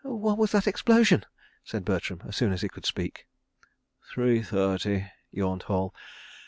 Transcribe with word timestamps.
"What 0.03 0.39
was 0.39 0.51
that 0.53 0.65
explosion?" 0.65 1.25
said 1.63 1.85
Bertram 1.85 2.23
as 2.27 2.35
soon 2.35 2.53
as 2.53 2.63
he 2.63 2.69
could 2.69 2.87
speak. 2.87 3.27
"Three 4.11 4.41
thirty," 4.41 5.05
yawned 5.29 5.61
Hall. 5.61 5.93